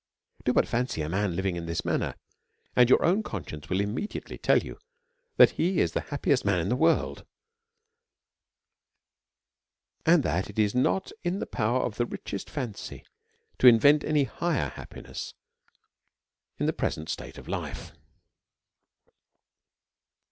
[0.45, 2.15] Do but fancy a man living in this manner,
[2.75, 4.79] and your own conscience will immediately tell you
[5.37, 7.23] that he is the happiest man in the world,
[10.03, 13.05] and that it is not in the power of the richest fancy
[13.59, 15.35] to invent any higher hap piness
[16.57, 17.91] in the present state of life.